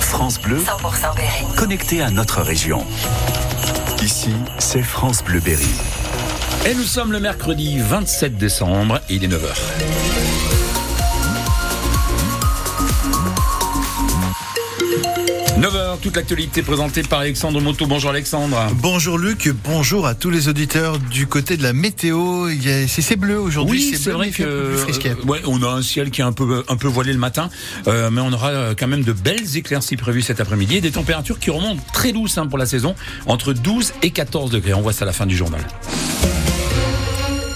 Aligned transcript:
France 0.00 0.40
Bleu, 0.40 0.56
100% 0.56 1.14
Berry. 1.14 1.44
Connecté 1.58 2.00
à 2.00 2.10
notre 2.10 2.40
région. 2.40 2.86
Ici, 4.02 4.32
c'est 4.58 4.82
France 4.82 5.22
Bleu 5.22 5.40
Berry. 5.40 5.68
Et 6.64 6.74
nous 6.74 6.84
sommes 6.84 7.12
le 7.12 7.20
mercredi 7.20 7.78
27 7.80 8.38
décembre, 8.38 8.98
il 9.10 9.24
est 9.24 9.28
9h. 9.28 10.59
9h, 15.60 16.00
toute 16.00 16.16
l'actualité 16.16 16.62
présentée 16.62 17.02
par 17.02 17.18
Alexandre 17.18 17.60
Moto. 17.60 17.86
Bonjour 17.86 18.08
Alexandre. 18.08 18.56
Bonjour 18.76 19.18
Luc, 19.18 19.50
bonjour 19.62 20.06
à 20.06 20.14
tous 20.14 20.30
les 20.30 20.48
auditeurs 20.48 20.98
du 20.98 21.26
côté 21.26 21.58
de 21.58 21.62
la 21.62 21.74
météo. 21.74 22.48
C'est 22.86 23.16
bleu 23.16 23.38
aujourd'hui, 23.38 23.90
oui, 23.92 23.98
c'est 23.98 24.10
vrai 24.10 24.30
que 24.30 24.42
euh, 24.42 25.14
ouais, 25.26 25.42
on 25.44 25.62
a 25.62 25.66
un 25.66 25.82
ciel 25.82 26.10
qui 26.10 26.22
est 26.22 26.24
un 26.24 26.32
peu 26.32 26.64
un 26.66 26.76
peu 26.76 26.88
voilé 26.88 27.12
le 27.12 27.18
matin, 27.18 27.50
euh, 27.88 28.08
mais 28.10 28.22
on 28.22 28.32
aura 28.32 28.48
euh, 28.48 28.74
quand 28.74 28.88
même 28.88 29.02
de 29.02 29.12
belles 29.12 29.54
éclaircies 29.54 29.98
prévues 29.98 30.22
cet 30.22 30.40
après-midi 30.40 30.76
et 30.76 30.80
des 30.80 30.92
températures 30.92 31.38
qui 31.38 31.50
remontent 31.50 31.82
très 31.92 32.12
douces 32.12 32.38
hein, 32.38 32.46
pour 32.46 32.56
la 32.56 32.64
saison, 32.64 32.94
entre 33.26 33.52
12 33.52 33.92
et 34.00 34.12
14 34.12 34.50
degrés. 34.50 34.72
On 34.72 34.80
voit 34.80 34.94
ça 34.94 35.04
à 35.04 35.06
la 35.06 35.12
fin 35.12 35.26
du 35.26 35.36
journal. 35.36 35.60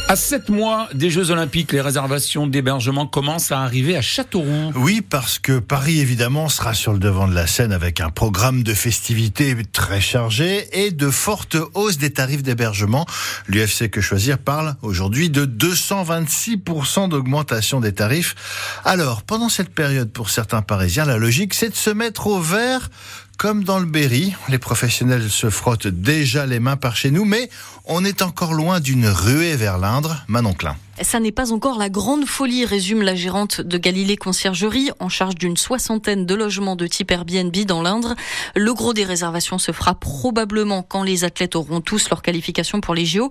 À 0.06 0.16
sept 0.16 0.50
mois 0.50 0.86
des 0.92 1.08
Jeux 1.08 1.30
Olympiques, 1.30 1.72
les 1.72 1.80
réservations 1.80 2.46
d'hébergement 2.46 3.06
commencent 3.06 3.52
à 3.52 3.60
arriver 3.60 3.96
à 3.96 4.02
Châteauroux. 4.02 4.70
Oui, 4.74 5.00
parce 5.00 5.38
que 5.38 5.58
Paris, 5.58 5.98
évidemment, 5.98 6.50
sera 6.50 6.74
sur 6.74 6.92
le 6.92 6.98
devant 6.98 7.26
de 7.26 7.34
la 7.34 7.46
scène 7.46 7.72
avec 7.72 8.02
un 8.02 8.10
programme 8.10 8.62
de 8.62 8.74
festivités 8.74 9.56
très 9.72 10.02
chargé 10.02 10.68
et 10.72 10.90
de 10.90 11.08
fortes 11.08 11.56
hausses 11.72 11.96
des 11.96 12.10
tarifs 12.10 12.42
d'hébergement. 12.42 13.06
L'UFC 13.48 13.88
Que 13.90 14.02
Choisir 14.02 14.36
parle 14.36 14.76
aujourd'hui 14.82 15.30
de 15.30 15.46
226% 15.46 17.08
d'augmentation 17.08 17.80
des 17.80 17.94
tarifs. 17.94 18.34
Alors, 18.84 19.22
pendant 19.22 19.48
cette 19.48 19.70
période, 19.70 20.12
pour 20.12 20.28
certains 20.28 20.60
Parisiens, 20.60 21.06
la 21.06 21.16
logique, 21.16 21.54
c'est 21.54 21.70
de 21.70 21.74
se 21.74 21.90
mettre 21.90 22.26
au 22.26 22.40
vert 22.40 22.90
comme 23.44 23.62
dans 23.62 23.78
le 23.78 23.84
Berry, 23.84 24.34
les 24.48 24.56
professionnels 24.56 25.28
se 25.28 25.50
frottent 25.50 25.86
déjà 25.86 26.46
les 26.46 26.60
mains 26.60 26.78
par 26.78 26.96
chez 26.96 27.10
nous, 27.10 27.26
mais 27.26 27.50
on 27.84 28.02
est 28.02 28.22
encore 28.22 28.54
loin 28.54 28.80
d'une 28.80 29.06
ruée 29.06 29.54
vers 29.54 29.76
l'Indre. 29.76 30.24
Manon 30.28 30.54
Klein. 30.54 30.78
Ça 31.02 31.18
n'est 31.18 31.32
pas 31.32 31.52
encore 31.52 31.76
la 31.76 31.88
grande 31.88 32.24
folie, 32.24 32.64
résume 32.64 33.02
la 33.02 33.16
gérante 33.16 33.60
de 33.60 33.78
Galilée 33.78 34.16
Conciergerie, 34.16 34.90
en 35.00 35.08
charge 35.08 35.34
d'une 35.34 35.56
soixantaine 35.56 36.24
de 36.24 36.34
logements 36.36 36.76
de 36.76 36.86
type 36.86 37.10
Airbnb 37.10 37.56
dans 37.66 37.82
l'Indre. 37.82 38.14
Le 38.54 38.72
gros 38.72 38.94
des 38.94 39.02
réservations 39.02 39.58
se 39.58 39.72
fera 39.72 39.96
probablement 39.96 40.82
quand 40.82 41.02
les 41.02 41.24
athlètes 41.24 41.56
auront 41.56 41.80
tous 41.80 42.10
leur 42.10 42.22
qualification 42.22 42.80
pour 42.80 42.94
les 42.94 43.06
JO. 43.06 43.28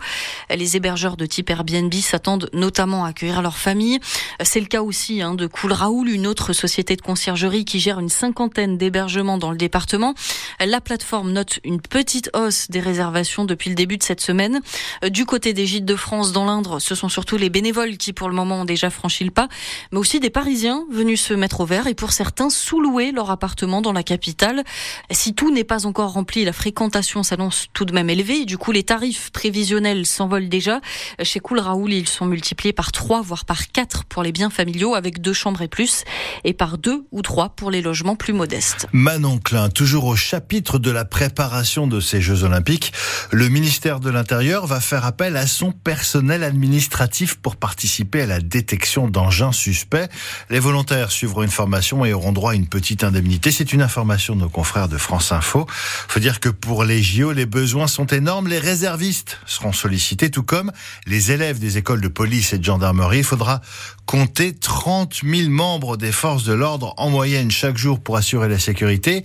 Les 0.53 0.75
hébergeurs 0.75 1.15
de 1.15 1.25
type 1.25 1.49
Airbnb 1.49 1.93
s'attendent 1.93 2.49
notamment 2.51 3.05
à 3.05 3.09
accueillir 3.09 3.41
leurs 3.41 3.57
familles. 3.57 3.99
C'est 4.43 4.59
le 4.59 4.65
cas 4.65 4.81
aussi 4.81 5.21
hein, 5.21 5.33
de 5.33 5.47
Cool 5.47 5.71
Raoul, 5.71 6.09
une 6.09 6.27
autre 6.27 6.51
société 6.51 6.97
de 6.97 7.01
conciergerie 7.01 7.63
qui 7.63 7.79
gère 7.79 7.99
une 7.99 8.09
cinquantaine 8.09 8.77
d'hébergements 8.77 9.37
dans 9.37 9.51
le 9.51 9.57
département. 9.57 10.15
La 10.59 10.81
plateforme 10.81 11.31
note 11.31 11.59
une 11.63 11.79
petite 11.79 12.29
hausse 12.35 12.69
des 12.69 12.81
réservations 12.81 13.45
depuis 13.45 13.69
le 13.69 13.75
début 13.75 13.97
de 13.97 14.03
cette 14.03 14.21
semaine. 14.21 14.59
Du 15.09 15.25
côté 15.25 15.53
des 15.53 15.65
gîtes 15.65 15.85
de 15.85 15.95
France 15.95 16.33
dans 16.33 16.43
l'Indre, 16.43 16.79
ce 16.79 16.93
sont 16.93 17.07
surtout 17.07 17.37
les 17.37 17.52
bénévoles 17.53 17.95
qui 17.95 18.11
pour 18.11 18.27
le 18.27 18.35
moment 18.35 18.61
ont 18.61 18.65
déjà 18.65 18.89
franchi 18.89 19.23
le 19.23 19.31
pas, 19.31 19.47
mais 19.91 19.99
aussi 19.99 20.19
des 20.19 20.29
Parisiens 20.29 20.83
venus 20.91 21.21
se 21.21 21.33
mettre 21.33 21.61
au 21.61 21.65
vert 21.65 21.87
et 21.87 21.93
pour 21.93 22.11
certains 22.11 22.49
sous-louer 22.49 23.13
leur 23.13 23.31
appartement 23.31 23.81
dans 23.81 23.93
la 23.93 24.03
capitale. 24.03 24.63
Si 25.11 25.33
tout 25.33 25.53
n'est 25.53 25.63
pas 25.63 25.85
encore 25.85 26.11
rempli, 26.13 26.43
la 26.43 26.51
fréquentation 26.51 27.23
s'annonce 27.23 27.67
tout 27.73 27.85
de 27.85 27.93
même 27.93 28.09
élevée 28.09 28.43
du 28.45 28.57
coup 28.57 28.71
les 28.71 28.83
tarifs 28.83 29.29
prévisionnels 29.31 30.05
s'envolent 30.05 30.49
déjà. 30.49 30.81
Chez 31.21 31.39
Cool 31.39 31.59
Raoul, 31.59 31.93
ils 31.93 32.09
sont 32.09 32.25
multipliés 32.25 32.73
par 32.73 32.91
3 32.91 33.21
voire 33.21 33.45
par 33.45 33.71
4 33.71 34.05
pour 34.05 34.23
les 34.23 34.31
biens 34.31 34.49
familiaux 34.49 34.95
avec 34.95 35.21
deux 35.21 35.33
chambres 35.33 35.61
et 35.61 35.67
plus 35.67 36.03
et 36.43 36.53
par 36.53 36.79
2 36.79 37.05
ou 37.11 37.21
3 37.21 37.49
pour 37.49 37.69
les 37.69 37.81
logements 37.81 38.15
plus 38.15 38.33
modestes. 38.33 38.87
Manon 38.91 39.37
Klein, 39.37 39.69
toujours 39.69 40.05
au 40.05 40.15
chapitre 40.15 40.79
de 40.79 40.89
la 40.89 41.05
préparation 41.05 41.85
de 41.85 41.99
ces 41.99 42.19
Jeux 42.19 42.43
Olympiques, 42.43 42.93
le 43.31 43.47
ministère 43.47 43.99
de 43.99 44.09
l'Intérieur 44.09 44.65
va 44.65 44.79
faire 44.79 45.05
appel 45.05 45.37
à 45.37 45.45
son 45.45 45.71
personnel 45.71 46.43
administratif 46.43 47.35
pour 47.43 47.57
participer 47.57 48.21
à 48.21 48.25
la 48.25 48.39
détection 48.39 49.07
d'engins 49.07 49.51
suspects. 49.51 50.09
Les 50.49 50.59
volontaires 50.59 51.11
suivront 51.11 51.43
une 51.43 51.51
formation 51.51 52.05
et 52.05 52.13
auront 52.13 52.31
droit 52.31 52.53
à 52.53 52.55
une 52.55 52.67
petite 52.67 53.03
indemnité. 53.03 53.51
C'est 53.51 53.73
une 53.73 53.81
information 53.83 54.35
de 54.35 54.41
nos 54.41 54.49
confrères 54.49 54.87
de 54.87 54.97
France 54.97 55.31
Info. 55.31 55.67
Faut 55.69 56.19
dire 56.19 56.39
que 56.39 56.49
pour 56.49 56.83
les 56.85 57.03
JO, 57.03 57.31
les 57.33 57.45
besoins 57.45 57.87
sont 57.87 58.07
énormes. 58.07 58.47
Les 58.47 58.59
réservistes 58.59 59.37
seront 59.45 59.73
sollicités, 59.73 60.31
tout 60.31 60.43
comme 60.43 60.71
les 61.05 61.31
élèves 61.31 61.59
des 61.59 61.77
écoles 61.77 62.01
de 62.01 62.07
police 62.07 62.53
et 62.53 62.57
de 62.57 62.63
gendarmerie. 62.63 63.19
Il 63.19 63.23
faudra 63.23 63.61
compter 64.05 64.53
30 64.53 65.21
000 65.23 65.49
membres 65.49 65.97
des 65.97 66.11
forces 66.11 66.43
de 66.43 66.53
l'ordre 66.53 66.93
en 66.97 67.09
moyenne 67.09 67.51
chaque 67.51 67.77
jour 67.77 67.99
pour 67.99 68.17
assurer 68.17 68.49
la 68.49 68.59
sécurité 68.59 69.21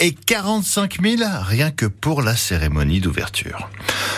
et 0.00 0.12
45 0.12 1.00
000 1.02 1.22
rien 1.42 1.70
que 1.70 1.86
pour 1.86 2.22
la 2.22 2.36
cérémonie 2.36 3.00
d'ouverture. 3.00 3.68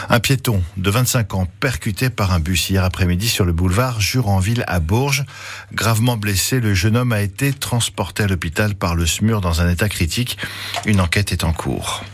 Un 0.09 0.21
piéton 0.21 0.63
de 0.77 0.91
25 0.91 1.35
ans 1.35 1.47
percuté 1.61 2.11
par 2.11 2.33
un 2.33 2.41
bus 2.41 2.71
hier 2.71 2.85
après-midi 2.85 3.29
sur 3.29 3.40
le 3.45 3.53
boulevard 3.53 4.01
Juranville 4.01 4.65
à 4.67 4.81
Bourges. 4.81 5.25
Gravement 5.73 6.17
blessé, 6.17 6.61
le 6.61 6.75
jeune 6.75 6.97
homme 6.97 7.13
a 7.13 7.21
été 7.21 7.53
transporté 7.53 8.23
à 8.23 8.27
l'hôpital 8.27 8.75
par 8.75 8.95
le 8.95 9.07
SMUR 9.07 9.41
dans 9.41 9.61
un 9.61 9.71
état 9.71 9.89
critique. 9.89 10.39
Une 10.87 11.01
enquête 11.01 11.33
est 11.33 11.45
en 11.45 11.53
cours 11.53 12.05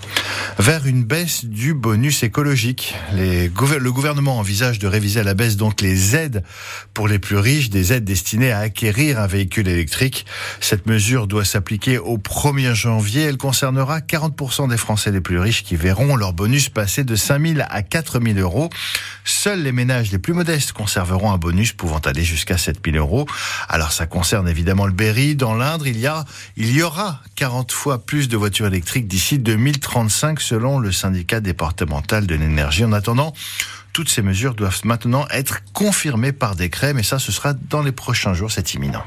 vers 0.58 0.86
une 0.86 1.04
baisse 1.04 1.44
du 1.44 1.74
bonus 1.74 2.22
écologique. 2.22 2.94
Le 3.12 3.90
gouvernement 3.90 4.38
envisage 4.38 4.78
de 4.78 4.86
réviser 4.86 5.20
à 5.20 5.22
la 5.22 5.34
baisse 5.34 5.56
donc 5.56 5.80
les 5.80 6.16
aides 6.16 6.42
pour 6.94 7.08
les 7.08 7.18
plus 7.18 7.36
riches, 7.36 7.68
des 7.68 7.92
aides 7.92 8.04
destinées 8.04 8.52
à 8.52 8.60
acquérir 8.60 9.20
un 9.20 9.26
véhicule 9.26 9.68
électrique. 9.68 10.24
Cette 10.60 10.86
mesure 10.86 11.26
doit 11.26 11.44
s'appliquer 11.44 11.98
au 11.98 12.18
1er 12.18 12.74
janvier. 12.74 13.22
Elle 13.22 13.36
concernera 13.36 14.00
40% 14.00 14.68
des 14.68 14.76
Français 14.76 15.10
les 15.10 15.20
plus 15.20 15.38
riches 15.38 15.62
qui 15.62 15.76
verront 15.76 16.16
leur 16.16 16.32
bonus 16.32 16.68
passer 16.68 17.04
de 17.04 17.16
5 17.16 17.46
000 17.46 17.60
à 17.68 17.82
4 17.82 18.20
000 18.20 18.38
euros. 18.38 18.70
Seuls 19.24 19.62
les 19.62 19.72
ménages 19.72 20.10
les 20.10 20.18
plus 20.18 20.32
modestes 20.32 20.72
conserveront 20.72 21.32
un 21.32 21.38
bonus 21.38 21.72
pouvant 21.72 21.98
aller 21.98 22.24
jusqu'à 22.24 22.56
7 22.56 22.78
000 22.84 22.96
euros. 22.96 23.26
Alors 23.68 23.92
ça 23.92 24.06
concerne 24.06 24.48
évidemment 24.48 24.86
le 24.86 24.92
Berry. 24.92 25.34
Dans 25.36 25.54
l'Indre, 25.54 25.86
il 25.86 25.98
y 25.98 26.06
a, 26.06 26.24
il 26.56 26.70
y 26.72 26.82
aura 26.82 27.20
40 27.34 27.72
fois 27.72 28.04
plus 28.04 28.28
de 28.28 28.36
voitures 28.36 28.66
électriques 28.66 29.06
d'ici 29.06 29.38
2035 29.38 30.40
selon 30.46 30.78
le 30.78 30.92
syndicat 30.92 31.40
départemental 31.40 32.26
de 32.26 32.34
l'énergie. 32.36 32.84
En 32.84 32.92
attendant, 32.92 33.32
toutes 33.92 34.08
ces 34.08 34.22
mesures 34.22 34.54
doivent 34.54 34.80
maintenant 34.84 35.26
être 35.30 35.62
confirmées 35.72 36.32
par 36.32 36.54
décret, 36.54 36.94
mais 36.94 37.02
ça, 37.02 37.18
ce 37.18 37.32
sera 37.32 37.54
dans 37.54 37.82
les 37.82 37.92
prochains 37.92 38.34
jours, 38.34 38.52
c'est 38.52 38.74
imminent. 38.74 39.02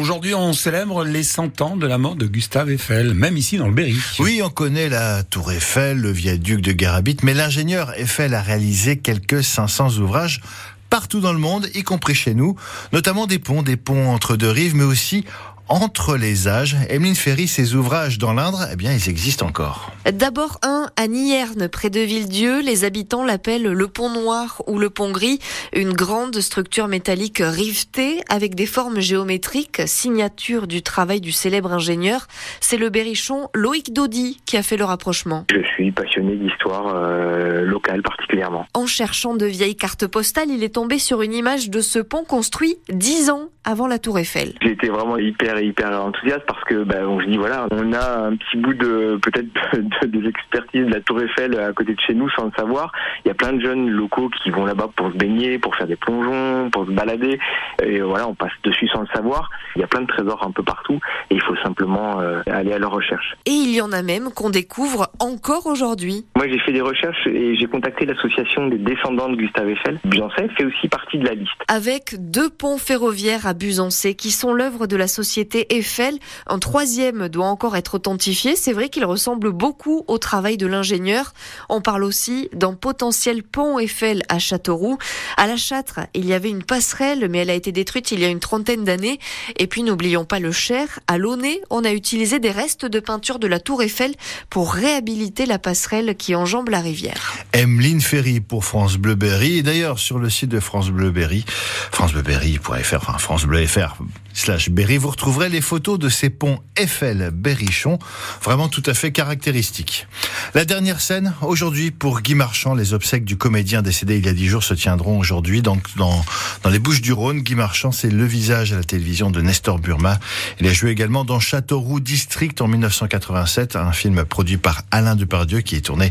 Aujourd'hui, 0.00 0.34
on 0.34 0.52
célèbre 0.52 1.04
les 1.04 1.22
100 1.22 1.60
ans 1.60 1.76
de 1.76 1.86
la 1.86 1.98
mort 1.98 2.16
de 2.16 2.26
Gustave 2.26 2.70
Eiffel, 2.70 3.12
même 3.12 3.36
ici 3.36 3.58
dans 3.58 3.66
le 3.66 3.74
Berry. 3.74 3.98
Oui, 4.18 4.40
on 4.42 4.48
connaît 4.48 4.88
la 4.88 5.22
tour 5.22 5.52
Eiffel, 5.52 5.98
le 5.98 6.10
viaduc 6.10 6.60
de 6.60 6.72
Garabit, 6.72 7.18
mais 7.22 7.34
l'ingénieur 7.34 7.92
Eiffel 7.98 8.34
a 8.34 8.40
réalisé 8.40 8.96
quelques 8.96 9.44
500 9.44 9.98
ouvrages 9.98 10.40
partout 10.88 11.20
dans 11.20 11.32
le 11.32 11.38
monde, 11.38 11.68
y 11.74 11.82
compris 11.82 12.14
chez 12.14 12.34
nous, 12.34 12.56
notamment 12.92 13.26
des 13.26 13.38
ponts, 13.38 13.62
des 13.62 13.76
ponts 13.76 14.10
entre 14.10 14.36
deux 14.36 14.50
rives, 14.50 14.74
mais 14.74 14.84
aussi 14.84 15.24
entre 15.70 16.16
les 16.16 16.48
âges. 16.48 16.76
Emeline 16.90 17.14
Ferry, 17.14 17.46
ses 17.46 17.74
ouvrages 17.74 18.18
dans 18.18 18.34
l'Indre, 18.34 18.66
eh 18.72 18.76
bien, 18.76 18.92
ils 18.92 19.08
existent 19.08 19.46
encore. 19.46 19.92
D'abord 20.12 20.58
un 20.62 20.88
à 20.96 21.06
Nierne, 21.06 21.68
près 21.68 21.90
de 21.90 22.00
Villedieu. 22.00 22.60
Les 22.60 22.84
habitants 22.84 23.24
l'appellent 23.24 23.70
le 23.70 23.86
pont 23.86 24.10
noir 24.10 24.62
ou 24.66 24.78
le 24.78 24.90
pont 24.90 25.12
gris. 25.12 25.38
Une 25.72 25.92
grande 25.92 26.40
structure 26.40 26.88
métallique 26.88 27.40
rivetée 27.40 28.20
avec 28.28 28.54
des 28.54 28.66
formes 28.66 29.00
géométriques, 29.00 29.82
signature 29.86 30.66
du 30.66 30.82
travail 30.82 31.20
du 31.20 31.32
célèbre 31.32 31.72
ingénieur. 31.72 32.26
C'est 32.60 32.76
le 32.76 32.90
berrichon 32.90 33.48
Loïc 33.54 33.92
Dodi 33.92 34.40
qui 34.46 34.56
a 34.56 34.62
fait 34.62 34.76
le 34.76 34.84
rapprochement. 34.84 35.46
Je 35.52 35.62
suis 35.74 35.92
passionné 35.92 36.34
d'histoire 36.34 36.92
euh, 36.96 37.62
locale 37.62 38.02
particulièrement. 38.02 38.66
En 38.74 38.86
cherchant 38.86 39.34
de 39.34 39.46
vieilles 39.46 39.76
cartes 39.76 40.06
postales, 40.08 40.50
il 40.50 40.64
est 40.64 40.74
tombé 40.74 40.98
sur 40.98 41.22
une 41.22 41.34
image 41.34 41.70
de 41.70 41.80
ce 41.80 42.00
pont 42.00 42.24
construit 42.24 42.76
dix 42.88 43.30
ans 43.30 43.50
avant 43.64 43.86
la 43.86 43.98
tour 43.98 44.18
Eiffel. 44.18 44.54
J'étais 44.62 44.88
vraiment 44.88 45.18
hyper 45.18 45.59
hyper 45.62 45.90
enthousiaste 45.90 46.44
parce 46.46 46.62
que 46.64 46.84
bah, 46.84 46.96
on 47.06 47.20
se 47.20 47.26
dit 47.26 47.36
voilà, 47.36 47.66
on 47.70 47.92
a 47.92 48.26
un 48.26 48.36
petit 48.36 48.56
bout 48.56 48.74
de 48.74 49.18
peut-être 49.22 49.48
de, 49.76 50.06
des 50.06 50.28
expertises 50.28 50.86
de 50.86 50.92
la 50.92 51.00
Tour 51.00 51.20
Eiffel 51.20 51.58
à 51.58 51.72
côté 51.72 51.94
de 51.94 52.00
chez 52.00 52.14
nous 52.14 52.28
sans 52.30 52.46
le 52.46 52.52
savoir. 52.56 52.92
Il 53.24 53.28
y 53.28 53.30
a 53.30 53.34
plein 53.34 53.52
de 53.52 53.60
jeunes 53.60 53.88
locaux 53.88 54.30
qui 54.42 54.50
vont 54.50 54.64
là-bas 54.64 54.90
pour 54.94 55.10
se 55.10 55.16
baigner, 55.16 55.58
pour 55.58 55.74
faire 55.76 55.86
des 55.86 55.96
plongeons, 55.96 56.70
pour 56.70 56.86
se 56.86 56.90
balader. 56.90 57.38
Et 57.82 58.00
voilà, 58.00 58.28
on 58.28 58.34
passe 58.34 58.52
dessus 58.64 58.88
sans 58.88 59.02
le 59.02 59.08
savoir. 59.14 59.50
Il 59.76 59.80
y 59.80 59.84
a 59.84 59.86
plein 59.86 60.02
de 60.02 60.06
trésors 60.06 60.44
un 60.46 60.50
peu 60.50 60.62
partout 60.62 60.98
et 61.30 61.34
il 61.34 61.42
faut 61.42 61.56
simplement 61.56 62.20
euh, 62.20 62.42
aller 62.46 62.72
à 62.72 62.78
leur 62.78 62.92
recherche. 62.92 63.36
Et 63.46 63.50
il 63.50 63.74
y 63.74 63.80
en 63.80 63.92
a 63.92 64.02
même 64.02 64.30
qu'on 64.34 64.50
découvre 64.50 65.08
encore 65.18 65.66
aujourd'hui. 65.66 66.24
Moi, 66.36 66.46
j'ai 66.48 66.58
fait 66.60 66.72
des 66.72 66.80
recherches 66.80 67.26
et 67.26 67.56
j'ai 67.56 67.66
contacté 67.66 68.06
l'association 68.06 68.68
des 68.68 68.78
descendants 68.78 69.28
de 69.28 69.36
Gustave 69.36 69.68
Eiffel. 69.68 69.98
Buzancais 70.04 70.48
fait 70.56 70.64
aussi 70.64 70.88
partie 70.88 71.18
de 71.18 71.26
la 71.26 71.34
liste. 71.34 71.50
Avec 71.68 72.14
deux 72.18 72.50
ponts 72.50 72.78
ferroviaires 72.78 73.46
à 73.46 73.54
Buzancais 73.54 74.14
qui 74.14 74.30
sont 74.30 74.52
l'œuvre 74.52 74.86
de 74.86 74.96
la 74.96 75.06
société 75.06 75.49
Eiffel. 75.70 76.18
Un 76.46 76.58
troisième 76.58 77.28
doit 77.28 77.46
encore 77.46 77.76
être 77.76 77.94
authentifié. 77.94 78.56
C'est 78.56 78.72
vrai 78.72 78.88
qu'il 78.88 79.04
ressemble 79.04 79.52
beaucoup 79.52 80.04
au 80.08 80.18
travail 80.18 80.56
de 80.56 80.66
l'ingénieur. 80.66 81.32
On 81.68 81.80
parle 81.80 82.04
aussi 82.04 82.48
d'un 82.52 82.74
potentiel 82.74 83.42
pont 83.42 83.78
Eiffel 83.78 84.22
à 84.28 84.38
Châteauroux. 84.38 84.98
À 85.36 85.46
la 85.46 85.56
Châtre, 85.56 86.00
il 86.14 86.26
y 86.26 86.32
avait 86.32 86.50
une 86.50 86.62
passerelle, 86.62 87.28
mais 87.30 87.38
elle 87.38 87.50
a 87.50 87.54
été 87.54 87.72
détruite 87.72 88.10
il 88.12 88.20
y 88.20 88.24
a 88.24 88.28
une 88.28 88.40
trentaine 88.40 88.84
d'années. 88.84 89.18
Et 89.56 89.66
puis 89.66 89.82
n'oublions 89.82 90.24
pas 90.24 90.38
le 90.38 90.52
Cher. 90.52 91.00
À 91.06 91.18
Launay, 91.18 91.60
on 91.70 91.84
a 91.84 91.92
utilisé 91.92 92.38
des 92.38 92.50
restes 92.50 92.86
de 92.86 93.00
peinture 93.00 93.38
de 93.38 93.46
la 93.46 93.60
Tour 93.60 93.82
Eiffel 93.82 94.14
pour 94.48 94.72
réhabiliter 94.72 95.46
la 95.46 95.58
passerelle 95.58 96.16
qui 96.16 96.34
enjambe 96.34 96.68
la 96.68 96.80
rivière. 96.80 97.34
Emeline 97.52 98.00
Ferry 98.00 98.40
pour 98.40 98.64
France 98.64 98.96
Bleu 98.96 99.14
Berry. 99.14 99.62
D'ailleurs, 99.62 99.98
sur 99.98 100.18
le 100.18 100.30
site 100.30 100.50
de 100.50 100.60
France 100.60 100.90
Bleu 100.90 101.10
Berry, 101.10 101.44
francebleuberry.fr, 101.92 102.96
enfin 102.96 103.18
France 103.18 103.44
Bleu 103.44 103.66
FR, 103.66 103.96
slash 104.32 104.70
Berry, 104.70 104.98
vous 104.98 105.10
retrouverez 105.30 105.48
les 105.48 105.60
photos 105.60 105.96
de 105.96 106.08
ces 106.08 106.28
ponts 106.28 106.58
Eiffel 106.74 107.30
Berrichon, 107.32 108.00
vraiment 108.42 108.68
tout 108.68 108.82
à 108.86 108.94
fait 108.94 109.12
caractéristiques. 109.12 110.08
La 110.54 110.64
dernière 110.64 111.00
scène, 111.00 111.34
aujourd'hui, 111.42 111.92
pour 111.92 112.20
Guy 112.20 112.34
Marchand, 112.34 112.74
les 112.74 112.94
obsèques 112.94 113.24
du 113.24 113.36
comédien 113.36 113.80
décédé 113.80 114.18
il 114.18 114.26
y 114.26 114.28
a 114.28 114.32
dix 114.32 114.48
jours 114.48 114.64
se 114.64 114.74
tiendront 114.74 115.20
aujourd'hui 115.20 115.62
donc 115.62 115.86
dans, 115.94 116.24
dans 116.64 116.70
les 116.70 116.80
Bouches 116.80 117.00
du 117.00 117.12
Rhône. 117.12 117.42
Guy 117.42 117.54
Marchand, 117.54 117.92
c'est 117.92 118.10
le 118.10 118.24
visage 118.24 118.72
à 118.72 118.76
la 118.76 118.82
télévision 118.82 119.30
de 119.30 119.40
Nestor 119.40 119.78
Burma. 119.78 120.18
Il 120.58 120.66
a 120.66 120.72
joué 120.72 120.90
également 120.90 121.24
dans 121.24 121.38
Châteauroux 121.38 122.00
District 122.00 122.60
en 122.60 122.66
1987, 122.66 123.76
un 123.76 123.92
film 123.92 124.24
produit 124.24 124.56
par 124.56 124.82
Alain 124.90 125.14
Depardieu 125.14 125.60
qui 125.60 125.76
est 125.76 125.82
tourné 125.82 126.10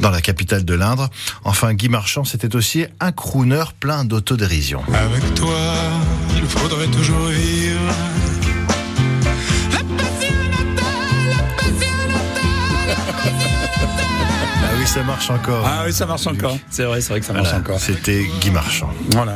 dans 0.00 0.10
la 0.10 0.20
capitale 0.20 0.64
de 0.64 0.74
l'Indre. 0.74 1.08
Enfin, 1.44 1.72
Guy 1.72 1.88
Marchand, 1.88 2.24
c'était 2.24 2.56
aussi 2.56 2.84
un 2.98 3.12
crooner 3.12 3.62
plein 3.78 4.04
d'autodérision. 4.04 4.82
Avec 4.92 5.34
toi, 5.36 5.56
il 6.36 6.46
faudrait 6.46 6.88
toujours 6.88 7.26
vivre. 7.26 8.35
Ça 14.96 15.02
marche 15.02 15.28
encore. 15.30 15.62
Ah 15.66 15.82
oui, 15.84 15.92
ça 15.92 16.06
marche 16.06 16.26
encore. 16.26 16.56
C'est 16.70 16.84
vrai, 16.84 17.02
c'est 17.02 17.10
vrai 17.10 17.20
que 17.20 17.26
ça 17.26 17.34
marche 17.34 17.48
Voilà, 17.48 17.60
encore. 17.60 17.78
C'était 17.78 18.24
Guy 18.40 18.50
Marchand. 18.50 18.88
Voilà. 19.10 19.34